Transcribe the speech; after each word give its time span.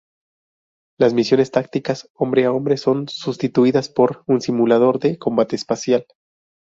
Las 0.99 1.13
misiones 1.13 1.51
tácticas 1.51 2.09
hombre 2.15 2.45
a 2.45 2.51
hombre 2.51 2.77
son 2.77 3.07
sustituidas 3.07 3.87
por 3.89 4.23
un 4.25 4.41
simulador 4.41 4.97
de 4.97 5.19
combate 5.19 5.55
espacial. 5.55 6.07